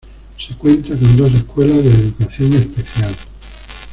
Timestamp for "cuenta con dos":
0.55-1.31